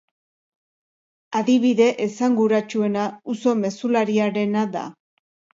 [1.39, 3.05] Adibide esanguratsuena
[3.35, 4.85] uso mezulariarena da.